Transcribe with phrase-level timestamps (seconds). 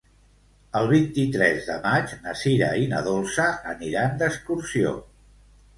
[0.79, 5.01] El vint-i-tres de maig na Sira i na Dolça aniran d'excursió.